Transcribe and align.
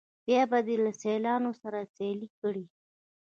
بیا 0.25 0.41
به 0.49 0.59
دې 0.67 0.75
له 0.83 0.91
سیالانو 1.01 1.51
سره 1.61 1.79
سیال 1.95 2.21
کړي. 2.39 2.65